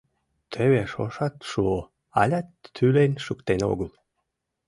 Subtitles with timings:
[0.51, 1.79] Теве шошат шуо,
[2.21, 3.91] алят тӱлен шуктен огыл...